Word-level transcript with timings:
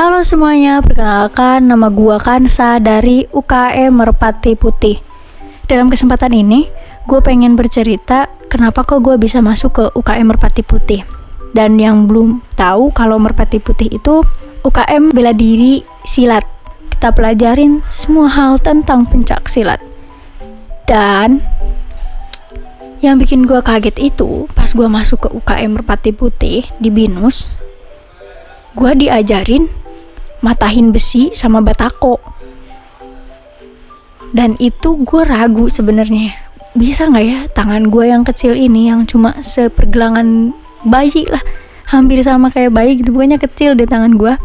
Halo 0.00 0.24
semuanya, 0.24 0.80
perkenalkan 0.80 1.68
nama 1.68 1.92
gua 1.92 2.16
Kansa 2.16 2.80
dari 2.80 3.28
UKM 3.36 4.00
Merpati 4.00 4.56
Putih. 4.56 4.96
Dalam 5.68 5.92
kesempatan 5.92 6.32
ini, 6.32 6.72
gue 7.04 7.20
pengen 7.20 7.52
bercerita 7.52 8.24
kenapa 8.48 8.80
kok 8.88 9.04
gue 9.04 9.20
bisa 9.20 9.44
masuk 9.44 9.76
ke 9.76 9.84
UKM 9.92 10.32
Merpati 10.32 10.64
Putih. 10.64 11.04
Dan 11.52 11.76
yang 11.76 12.08
belum 12.08 12.40
tahu 12.56 12.96
kalau 12.96 13.20
Merpati 13.20 13.60
Putih 13.60 13.92
itu 13.92 14.24
UKM 14.64 15.12
bela 15.12 15.36
diri 15.36 15.84
silat. 16.08 16.48
Kita 16.96 17.12
pelajarin 17.12 17.84
semua 17.92 18.32
hal 18.32 18.56
tentang 18.56 19.04
pencak 19.04 19.52
silat. 19.52 19.84
Dan 20.88 21.44
yang 23.04 23.20
bikin 23.20 23.44
gue 23.44 23.60
kaget 23.60 24.00
itu 24.00 24.48
pas 24.56 24.72
gue 24.72 24.88
masuk 24.88 25.28
ke 25.28 25.36
UKM 25.44 25.76
Merpati 25.76 26.16
Putih 26.16 26.64
di 26.80 26.88
Binus, 26.88 27.52
gue 28.72 28.96
diajarin 28.96 29.79
matahin 30.40 30.92
besi 30.92 31.32
sama 31.32 31.60
batako. 31.64 32.20
Dan 34.30 34.54
itu 34.60 35.00
gue 35.02 35.22
ragu 35.26 35.66
sebenarnya. 35.72 36.36
Bisa 36.76 37.10
nggak 37.10 37.24
ya 37.26 37.40
tangan 37.50 37.90
gue 37.90 38.04
yang 38.06 38.22
kecil 38.22 38.54
ini 38.54 38.92
yang 38.92 39.04
cuma 39.08 39.38
sepergelangan 39.42 40.54
bayi 40.86 41.26
lah? 41.26 41.42
Hampir 41.90 42.22
sama 42.22 42.54
kayak 42.54 42.70
bayi 42.70 42.94
gitu 43.02 43.10
bukannya 43.10 43.42
kecil 43.42 43.74
deh 43.74 43.90
tangan 43.90 44.14
gue 44.14 44.38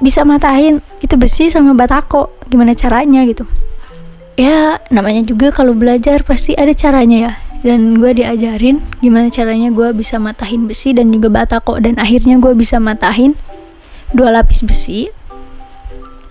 bisa 0.00 0.24
matahin 0.24 0.80
itu 1.04 1.14
besi 1.20 1.52
sama 1.52 1.76
batako. 1.76 2.32
Gimana 2.48 2.72
caranya 2.72 3.22
gitu? 3.28 3.44
Ya 4.40 4.80
namanya 4.88 5.20
juga 5.20 5.52
kalau 5.52 5.76
belajar 5.76 6.24
pasti 6.24 6.56
ada 6.56 6.72
caranya 6.72 7.18
ya. 7.28 7.32
Dan 7.60 8.00
gue 8.00 8.16
diajarin 8.16 8.80
gimana 9.04 9.28
caranya 9.28 9.68
gue 9.68 9.92
bisa 9.92 10.16
matahin 10.16 10.64
besi 10.64 10.96
dan 10.96 11.12
juga 11.12 11.28
batako. 11.28 11.76
Dan 11.76 12.00
akhirnya 12.00 12.40
gue 12.40 12.56
bisa 12.56 12.80
matahin 12.80 13.36
dua 14.14 14.34
lapis 14.34 14.62
besi 14.66 15.10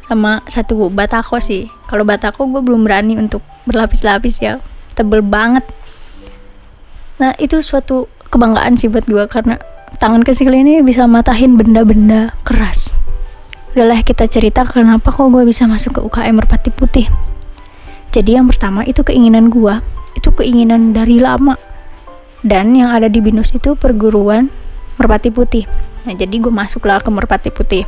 sama 0.10 0.42
satu 0.50 0.90
batako 0.90 1.38
sih. 1.38 1.70
Kalau 1.86 2.02
batako 2.02 2.50
gue 2.50 2.62
belum 2.66 2.82
berani 2.86 3.16
untuk 3.16 3.46
berlapis-lapis 3.70 4.42
ya. 4.42 4.58
Tebel 4.98 5.22
banget. 5.22 5.64
Nah 7.22 7.38
itu 7.38 7.62
suatu 7.62 8.10
kebanggaan 8.34 8.76
sih 8.76 8.90
buat 8.90 9.06
gue 9.06 9.26
karena 9.30 9.62
tangan 10.02 10.26
kecil 10.26 10.50
ini 10.50 10.82
bisa 10.82 11.06
matahin 11.06 11.56
benda-benda 11.60 12.34
keras. 12.42 12.98
Udahlah 13.78 14.02
kita 14.02 14.26
cerita 14.26 14.66
kenapa 14.66 15.14
kok 15.14 15.30
gue 15.30 15.46
bisa 15.46 15.70
masuk 15.70 15.98
ke 15.98 16.02
UKM 16.02 16.42
Merpati 16.42 16.74
Putih. 16.74 17.06
Jadi 18.10 18.34
yang 18.34 18.50
pertama 18.50 18.82
itu 18.90 19.06
keinginan 19.06 19.54
gua, 19.54 19.86
itu 20.18 20.34
keinginan 20.34 20.98
dari 20.98 21.22
lama. 21.22 21.54
Dan 22.42 22.74
yang 22.74 22.90
ada 22.90 23.06
di 23.06 23.22
Binus 23.22 23.54
itu 23.54 23.78
perguruan 23.78 24.50
Merpati 24.98 25.30
Putih. 25.30 25.70
Nah, 26.10 26.18
jadi 26.18 26.42
gue 26.42 26.50
masuklah 26.50 26.98
ke 26.98 27.14
Merpati 27.14 27.54
Putih. 27.54 27.86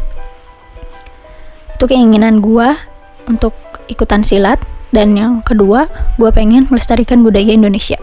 Itu 1.74 1.90
keinginan 1.90 2.38
gua 2.38 2.78
untuk 3.26 3.58
ikutan 3.90 4.22
silat 4.22 4.62
dan 4.94 5.18
yang 5.18 5.42
kedua, 5.42 5.90
gue 6.22 6.30
pengen 6.30 6.70
melestarikan 6.70 7.26
budaya 7.26 7.50
Indonesia. 7.50 7.98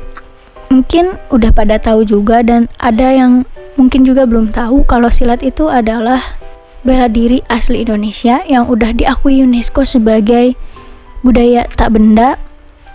Mungkin 0.75 1.15
udah 1.31 1.55
pada 1.55 1.79
tahu 1.79 2.03
juga 2.03 2.43
dan 2.43 2.67
ada 2.83 3.15
yang 3.15 3.47
mungkin 3.79 4.03
juga 4.03 4.27
belum 4.27 4.51
tahu 4.51 4.83
kalau 4.91 5.07
silat 5.07 5.39
itu 5.47 5.71
adalah 5.71 6.19
bela 6.83 7.07
diri 7.07 7.39
asli 7.47 7.87
Indonesia 7.87 8.43
yang 8.43 8.67
udah 8.67 8.91
diakui 8.99 9.39
UNESCO 9.39 9.87
sebagai 9.87 10.59
budaya 11.23 11.63
tak 11.79 11.95
benda 11.95 12.43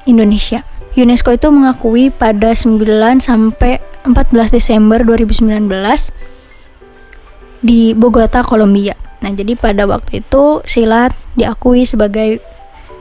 Indonesia. 0.03 0.67
UNESCO 0.99 1.39
itu 1.39 1.47
mengakui 1.47 2.11
pada 2.11 2.51
9 2.51 2.83
sampai 3.23 3.79
14 4.03 4.51
Desember 4.51 4.99
2019 5.01 5.71
di 7.63 7.95
Bogota, 7.95 8.43
Kolombia. 8.43 8.93
Nah, 9.23 9.31
jadi 9.31 9.55
pada 9.55 9.87
waktu 9.87 10.19
itu 10.19 10.59
silat 10.67 11.15
diakui 11.39 11.87
sebagai 11.87 12.43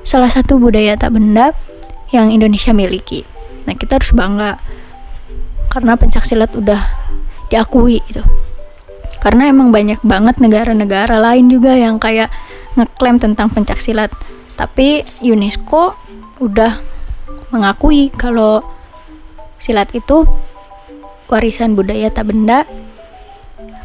salah 0.06 0.30
satu 0.30 0.62
budaya 0.62 0.94
tak 0.94 1.18
benda 1.18 1.50
yang 2.14 2.30
Indonesia 2.30 2.70
miliki. 2.70 3.26
Nah, 3.66 3.74
kita 3.74 3.98
harus 3.98 4.14
bangga 4.14 4.62
karena 5.74 5.98
pencak 5.98 6.22
silat 6.22 6.54
udah 6.54 6.78
diakui 7.50 7.98
itu. 8.06 8.22
Karena 9.18 9.50
emang 9.50 9.74
banyak 9.74 9.98
banget 10.06 10.38
negara-negara 10.38 11.18
lain 11.18 11.50
juga 11.50 11.74
yang 11.74 11.98
kayak 11.98 12.30
ngeklaim 12.78 13.20
tentang 13.20 13.52
pencak 13.52 13.78
silat 13.82 14.08
tapi 14.56 15.02
UNESCO 15.20 15.96
udah 16.40 16.80
mengakui 17.52 18.08
kalau 18.14 18.64
silat 19.60 19.90
itu 19.92 20.24
warisan 21.28 21.76
budaya 21.76 22.08
tak 22.12 22.32
benda 22.32 22.64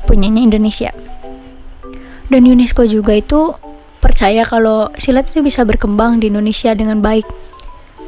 punyanya 0.08 0.42
Indonesia. 0.42 0.96
Dan 2.32 2.48
UNESCO 2.48 2.88
juga 2.88 3.20
itu 3.20 3.56
percaya 4.00 4.48
kalau 4.48 4.88
silat 4.96 5.28
itu 5.28 5.44
bisa 5.44 5.68
berkembang 5.68 6.24
di 6.24 6.32
Indonesia 6.32 6.72
dengan 6.72 7.04
baik. 7.04 7.28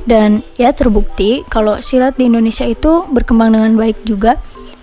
Dan 0.08 0.42
ya 0.56 0.72
terbukti 0.72 1.44
kalau 1.52 1.84
silat 1.84 2.16
di 2.16 2.32
Indonesia 2.32 2.64
itu 2.64 3.04
berkembang 3.12 3.54
dengan 3.54 3.76
baik 3.76 4.00
juga. 4.08 4.40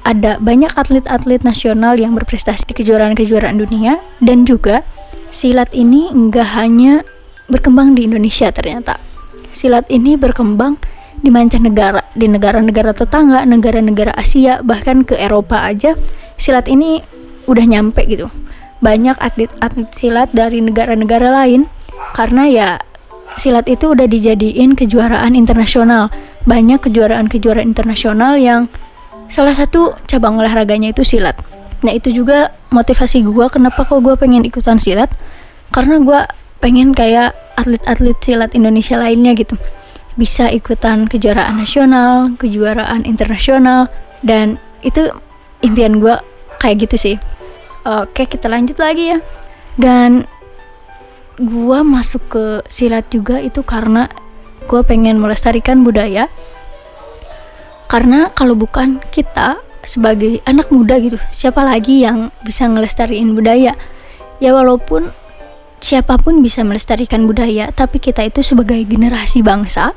Ada 0.06 0.38
banyak 0.38 0.78
atlet-atlet 0.78 1.42
nasional 1.42 1.98
yang 1.98 2.14
berprestasi 2.14 2.70
di 2.70 2.78
kejuaraan-kejuaraan 2.78 3.58
dunia 3.58 3.98
dan 4.22 4.46
juga 4.46 4.86
silat 5.34 5.74
ini 5.74 6.14
enggak 6.14 6.46
hanya 6.54 7.02
berkembang 7.50 7.98
di 7.98 8.06
Indonesia 8.06 8.54
ternyata. 8.54 9.02
Silat 9.50 9.90
ini 9.90 10.14
berkembang 10.14 10.78
di 11.18 11.32
mancanegara, 11.32 12.06
di 12.12 12.28
negara-negara 12.28 12.92
tetangga, 12.92 13.42
negara-negara 13.48 14.14
Asia, 14.14 14.60
bahkan 14.62 15.02
ke 15.02 15.16
Eropa 15.16 15.64
aja. 15.64 15.96
Silat 16.36 16.68
ini 16.68 17.00
udah 17.48 17.64
nyampe 17.64 18.04
gitu. 18.04 18.28
Banyak 18.84 19.16
atlet-atlet 19.18 19.90
silat 19.96 20.28
dari 20.36 20.60
negara-negara 20.60 21.32
lain 21.32 21.64
karena 22.12 22.44
ya 22.48 22.68
silat 23.36 23.66
itu 23.66 23.92
udah 23.92 24.04
dijadiin 24.08 24.76
kejuaraan 24.76 25.32
internasional. 25.32 26.12
Banyak 26.46 26.84
kejuaraan-kejuaraan 26.86 27.66
internasional 27.66 28.38
yang 28.38 28.70
salah 29.26 29.56
satu 29.56 29.98
cabang 30.06 30.38
olahraganya 30.38 30.94
itu 30.94 31.02
silat. 31.02 31.34
Nah 31.82 31.92
itu 31.92 32.14
juga 32.14 32.54
motivasi 32.70 33.26
gue 33.26 33.46
kenapa 33.50 33.84
kok 33.84 34.00
gue 34.00 34.14
pengen 34.16 34.46
ikutan 34.46 34.78
silat 34.78 35.10
karena 35.74 35.98
gue 36.00 36.20
pengen 36.62 36.94
kayak 36.94 37.36
atlet-atlet 37.58 38.16
silat 38.22 38.50
Indonesia 38.56 38.96
lainnya 38.96 39.36
gitu 39.36 39.58
bisa 40.16 40.48
ikutan 40.48 41.04
kejuaraan 41.04 41.60
nasional, 41.60 42.32
kejuaraan 42.40 43.04
internasional 43.04 43.92
dan 44.24 44.56
itu 44.80 45.12
impian 45.66 45.98
gue 45.98 46.14
kayak 46.62 46.86
gitu 46.86 46.96
sih. 46.96 47.16
Oke 47.82 48.30
kita 48.30 48.46
lanjut 48.46 48.78
lagi 48.78 49.14
ya. 49.14 49.18
Dan 49.76 50.24
gue 51.36 51.78
masuk 51.84 52.22
ke 52.32 52.44
silat 52.70 53.10
juga 53.12 53.42
itu 53.42 53.60
karena 53.60 54.08
gue 54.66 54.80
pengen 54.86 55.20
melestarikan 55.20 55.84
budaya. 55.84 56.30
Karena 57.86 58.34
kalau 58.34 58.58
bukan 58.58 58.98
kita 59.14 59.62
sebagai 59.86 60.42
anak 60.42 60.74
muda 60.74 60.98
gitu, 60.98 61.14
siapa 61.30 61.62
lagi 61.62 62.02
yang 62.02 62.34
bisa 62.42 62.66
ngelestariin 62.66 63.38
budaya? 63.38 63.78
Ya 64.42 64.50
walaupun 64.50 65.14
siapa 65.78 66.18
pun 66.18 66.42
bisa 66.42 66.66
melestarikan 66.66 67.30
budaya, 67.30 67.70
tapi 67.70 68.02
kita 68.02 68.26
itu 68.26 68.42
sebagai 68.42 68.82
generasi 68.82 69.46
bangsa, 69.46 69.94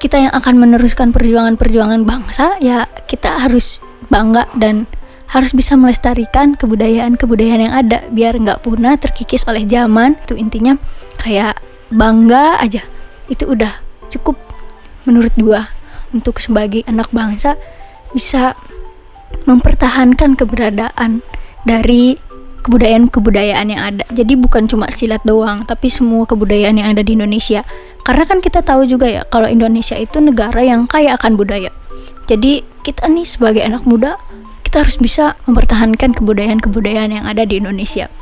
kita 0.00 0.16
yang 0.16 0.32
akan 0.32 0.56
meneruskan 0.56 1.12
perjuangan-perjuangan 1.12 2.08
bangsa, 2.08 2.56
ya 2.64 2.88
kita 3.04 3.44
harus 3.44 3.76
bangga 4.08 4.48
dan 4.56 4.88
harus 5.28 5.52
bisa 5.52 5.76
melestarikan 5.76 6.56
kebudayaan-kebudayaan 6.56 7.62
yang 7.68 7.74
ada 7.74 8.04
biar 8.08 8.36
nggak 8.36 8.64
punah 8.64 8.96
terkikis 8.96 9.44
oleh 9.44 9.68
zaman 9.68 10.16
itu 10.24 10.34
intinya 10.40 10.80
kayak 11.20 11.60
bangga 11.92 12.56
aja 12.60 12.80
itu 13.28 13.44
udah 13.44 13.80
cukup 14.08 14.40
menurut 15.04 15.32
gua 15.36 15.68
untuk 16.16 16.40
sebagai 16.40 16.84
anak 16.88 17.12
bangsa 17.12 17.60
bisa 18.16 18.56
mempertahankan 19.44 20.36
keberadaan 20.36 21.20
dari 21.68 22.16
kebudayaan-kebudayaan 22.64 23.66
yang 23.72 23.80
ada. 23.80 24.04
Jadi 24.12 24.36
bukan 24.36 24.68
cuma 24.68 24.92
silat 24.92 25.24
doang, 25.24 25.64
tapi 25.64 25.88
semua 25.88 26.28
kebudayaan 26.28 26.76
yang 26.76 26.88
ada 26.92 27.00
di 27.00 27.16
Indonesia. 27.16 27.64
Karena 28.04 28.24
kan 28.28 28.44
kita 28.44 28.60
tahu 28.60 28.84
juga 28.84 29.08
ya 29.08 29.22
kalau 29.28 29.48
Indonesia 29.48 29.96
itu 29.96 30.20
negara 30.20 30.60
yang 30.60 30.84
kaya 30.84 31.16
akan 31.16 31.36
budaya. 31.36 31.72
Jadi 32.28 32.64
kita 32.84 33.08
nih 33.08 33.24
sebagai 33.24 33.64
anak 33.64 33.88
muda 33.88 34.20
kita 34.68 34.84
harus 34.84 35.00
bisa 35.00 35.32
mempertahankan 35.48 36.12
kebudayaan-kebudayaan 36.12 37.16
yang 37.16 37.24
ada 37.24 37.48
di 37.48 37.56
Indonesia. 37.56 38.12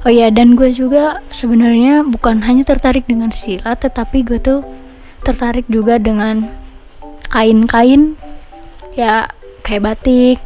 Oh 0.00 0.08
ya, 0.08 0.32
dan 0.32 0.56
gue 0.56 0.72
juga 0.72 1.20
sebenarnya 1.28 2.08
bukan 2.08 2.40
hanya 2.48 2.64
tertarik 2.64 3.04
dengan 3.04 3.28
silat, 3.28 3.84
tetapi 3.84 4.24
gue 4.24 4.40
tuh 4.40 4.64
tertarik 5.28 5.68
juga 5.68 6.00
dengan 6.00 6.48
kain-kain 7.28 8.16
ya 8.96 9.28
kayak 9.60 9.92
batik, 9.92 10.38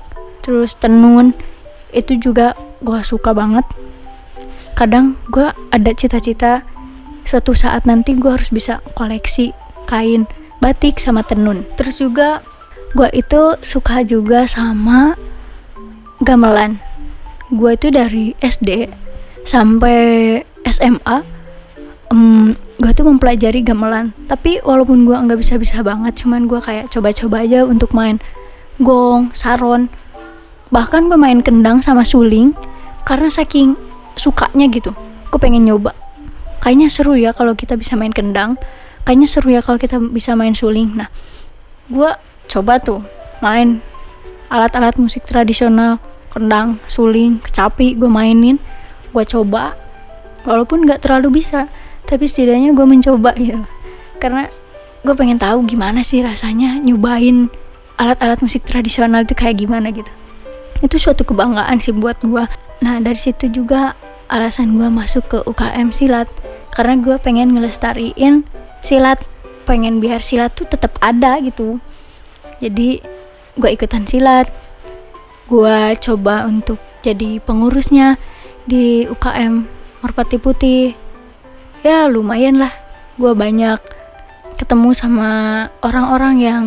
terus 0.42 0.74
tenun. 0.74 1.30
Itu 1.94 2.18
juga 2.18 2.58
gue 2.82 2.98
suka 3.06 3.30
banget. 3.30 3.62
Kadang 4.74 5.14
gue 5.30 5.54
ada 5.70 5.90
cita-cita 5.94 6.66
suatu 7.22 7.54
saat 7.54 7.86
nanti 7.86 8.18
gue 8.18 8.26
harus 8.26 8.50
bisa 8.50 8.82
koleksi 8.98 9.54
kain 9.86 10.26
batik 10.58 10.98
sama 10.98 11.22
tenun. 11.22 11.62
Terus 11.78 12.02
juga 12.02 12.42
gue 12.98 13.06
itu 13.14 13.54
suka 13.62 14.02
juga 14.02 14.50
sama 14.50 15.14
gamelan. 16.24 16.80
Gue 17.52 17.76
itu 17.76 17.92
dari 17.92 18.32
SD 18.40 18.88
sampai 19.44 20.40
SMA 20.64 21.34
um, 22.08 22.56
gue 22.80 22.92
tuh 22.96 23.04
mempelajari 23.06 23.60
gamelan. 23.60 24.16
Tapi 24.26 24.64
walaupun 24.64 25.04
gue 25.04 25.14
nggak 25.14 25.38
bisa 25.38 25.60
bisa 25.60 25.84
banget 25.84 26.16
cuman 26.24 26.48
gue 26.50 26.58
kayak 26.58 26.90
coba-coba 26.90 27.44
aja 27.44 27.62
untuk 27.68 27.92
main 27.92 28.18
gong 28.80 29.30
saron. 29.36 29.92
Bahkan 30.72 31.12
gue 31.12 31.18
main 31.20 31.44
kendang 31.44 31.84
sama 31.84 32.02
suling 32.02 32.56
karena 33.06 33.28
saking 33.30 33.78
sukanya 34.18 34.66
gitu. 34.72 34.90
Gue 35.30 35.38
pengen 35.38 35.66
nyoba. 35.68 35.94
Kayaknya 36.64 36.88
seru 36.88 37.14
ya 37.14 37.36
kalau 37.36 37.52
kita 37.52 37.76
bisa 37.76 37.94
main 37.94 38.10
kendang. 38.10 38.56
Kayaknya 39.04 39.28
seru 39.28 39.52
ya 39.52 39.60
kalau 39.60 39.76
kita 39.76 40.00
bisa 40.00 40.32
main 40.32 40.56
suling. 40.56 40.96
Nah 40.96 41.12
gue 41.92 42.10
coba 42.48 42.80
tuh 42.80 43.04
main 43.44 43.84
alat-alat 44.48 44.96
musik 44.96 45.28
tradisional 45.28 46.00
kendang 46.34 46.82
suling 46.90 47.38
kecapi 47.38 47.94
gue 47.94 48.10
mainin 48.10 48.58
gue 49.14 49.24
coba. 49.24 49.78
Walaupun 50.44 50.84
nggak 50.84 51.06
terlalu 51.06 51.40
bisa 51.40 51.70
tapi 52.04 52.28
setidaknya 52.28 52.76
gue 52.76 52.84
mencoba 52.84 53.32
gitu 53.40 53.64
karena 54.22 54.52
gue 55.00 55.14
pengen 55.16 55.40
tahu 55.40 55.64
gimana 55.64 56.04
sih 56.04 56.20
rasanya 56.20 56.76
nyobain 56.84 57.48
alat-alat 57.96 58.44
musik 58.44 58.68
tradisional 58.68 59.24
itu 59.24 59.32
kayak 59.32 59.56
gimana 59.62 59.88
gitu. 59.88 60.10
Itu 60.84 61.00
suatu 61.00 61.24
kebanggaan 61.24 61.80
sih 61.80 61.96
buat 61.96 62.20
gue 62.20 62.44
nah 62.84 63.00
dari 63.00 63.16
situ 63.16 63.48
juga 63.48 63.96
alasan 64.28 64.76
gue 64.76 64.88
masuk 64.90 65.24
ke 65.30 65.38
UKM 65.48 65.94
silat. 65.94 66.28
Karena 66.74 66.98
gue 66.98 67.16
pengen 67.22 67.54
ngelestariin 67.54 68.42
silat 68.82 69.22
pengen 69.64 70.02
biar 70.02 70.20
silat 70.20 70.52
tuh 70.52 70.68
tetap 70.68 71.00
ada 71.00 71.40
gitu. 71.40 71.80
Jadi 72.60 73.00
gue 73.54 73.70
ikutan 73.70 74.04
silat 74.04 74.50
gue 75.48 75.78
coba 76.00 76.48
untuk 76.48 76.80
jadi 77.04 77.40
pengurusnya 77.44 78.16
di 78.64 79.04
UKM 79.04 79.64
Merpati 80.00 80.40
Putih. 80.40 80.96
Ya 81.84 82.08
lumayan 82.08 82.60
lah. 82.60 82.72
Gue 83.20 83.36
banyak 83.36 83.78
ketemu 84.56 84.90
sama 84.96 85.30
orang-orang 85.84 86.34
yang 86.40 86.64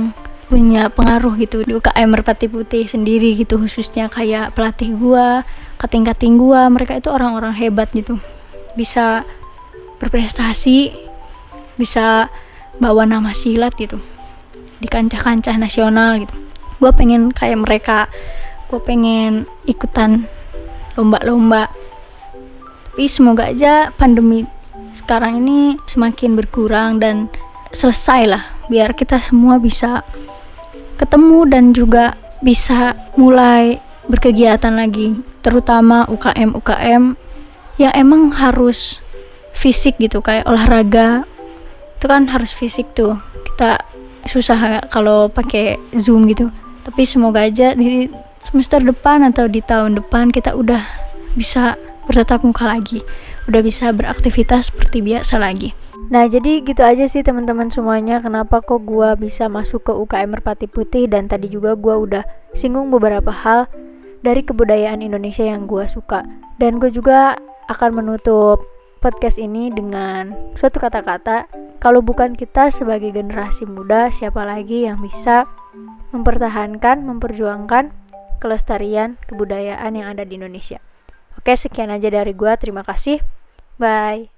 punya 0.48 0.88
pengaruh 0.88 1.36
gitu 1.36 1.66
di 1.66 1.76
UKM 1.76 2.08
Merpati 2.08 2.48
Putih 2.48 2.88
sendiri 2.88 3.36
gitu 3.36 3.60
khususnya 3.60 4.08
kayak 4.08 4.56
pelatih 4.56 4.96
gue 4.96 5.44
kating-kating 5.76 6.40
gue 6.40 6.62
mereka 6.72 6.96
itu 6.96 7.10
orang-orang 7.12 7.52
hebat 7.58 7.92
gitu. 7.92 8.22
Bisa 8.78 9.28
berprestasi 9.98 10.94
bisa 11.78 12.30
bawa 12.78 13.06
nama 13.06 13.34
silat 13.34 13.74
gitu 13.78 13.98
di 14.78 14.88
kancah-kancah 14.88 15.58
nasional 15.58 16.22
gitu. 16.22 16.34
Gue 16.78 16.94
pengen 16.94 17.34
kayak 17.34 17.58
mereka 17.58 17.98
gue 18.68 18.80
pengen 18.84 19.48
ikutan 19.68 20.28
lomba-lomba. 21.00 21.72
Tapi 22.92 23.06
semoga 23.06 23.54
aja 23.54 23.94
pandemi 23.94 24.44
sekarang 24.92 25.46
ini 25.46 25.78
semakin 25.86 26.34
berkurang 26.34 26.98
dan 26.98 27.30
selesai 27.70 28.22
lah 28.26 28.44
biar 28.72 28.98
kita 28.98 29.22
semua 29.22 29.62
bisa 29.62 30.02
ketemu 30.98 31.40
dan 31.46 31.64
juga 31.78 32.18
bisa 32.42 32.98
mulai 33.14 33.78
berkegiatan 34.10 34.74
lagi 34.74 35.14
terutama 35.46 36.10
UKM 36.10 36.58
UKM 36.58 37.14
yang 37.78 37.94
emang 37.94 38.34
harus 38.34 38.98
fisik 39.54 40.02
gitu 40.02 40.26
kayak 40.26 40.50
olahraga 40.50 41.30
itu 41.98 42.06
kan 42.06 42.30
harus 42.30 42.54
fisik 42.54 42.94
tuh. 42.94 43.18
Kita 43.54 43.82
susah 44.30 44.86
kalau 44.94 45.34
pakai 45.34 45.82
zoom 45.98 46.30
gitu. 46.30 46.54
Tapi 46.86 47.04
semoga 47.10 47.42
aja 47.46 47.74
di 47.74 48.06
semester 48.48 48.80
depan 48.80 49.28
atau 49.28 49.52
di 49.52 49.60
tahun 49.60 50.00
depan 50.00 50.32
kita 50.32 50.56
udah 50.56 50.80
bisa 51.36 51.76
bertatap 52.08 52.48
muka 52.48 52.64
lagi. 52.64 53.04
Udah 53.52 53.60
bisa 53.60 53.92
beraktivitas 53.92 54.72
seperti 54.72 55.04
biasa 55.04 55.36
lagi. 55.36 55.76
Nah 56.08 56.24
jadi 56.32 56.64
gitu 56.64 56.80
aja 56.80 57.04
sih 57.12 57.20
teman-teman 57.20 57.68
semuanya. 57.68 58.24
Kenapa 58.24 58.64
kok 58.64 58.88
gue 58.88 59.20
bisa 59.20 59.52
masuk 59.52 59.92
ke 59.92 59.92
UKM 59.92 60.40
Merpati 60.40 60.72
Putih? 60.72 61.12
Dan 61.12 61.28
tadi 61.28 61.52
juga 61.52 61.76
gue 61.76 61.92
udah 61.92 62.24
singgung 62.56 62.88
beberapa 62.88 63.36
hal 63.36 63.68
dari 64.24 64.40
kebudayaan 64.48 65.04
Indonesia 65.04 65.44
yang 65.44 65.68
gue 65.68 65.84
suka. 65.84 66.24
Dan 66.56 66.80
gue 66.80 66.88
juga 66.88 67.36
akan 67.68 68.00
menutup 68.00 68.64
podcast 69.04 69.36
ini 69.36 69.68
dengan 69.68 70.32
suatu 70.56 70.80
kata-kata. 70.80 71.52
Kalau 71.84 72.00
bukan 72.00 72.34
kita 72.34 72.72
sebagai 72.72 73.12
generasi 73.12 73.68
muda 73.68 74.08
siapa 74.08 74.42
lagi 74.48 74.88
yang 74.88 75.04
bisa 75.04 75.46
mempertahankan 76.16 77.04
memperjuangkan 77.04 78.07
kelestarian 78.38 79.20
kebudayaan 79.28 79.94
yang 79.98 80.08
ada 80.16 80.24
di 80.24 80.38
Indonesia. 80.40 80.80
Oke 81.38 81.54
sekian 81.54 81.94
aja 81.94 82.10
dari 82.10 82.34
gue 82.34 82.54
terima 82.58 82.82
kasih. 82.82 83.22
Bye 83.78 84.37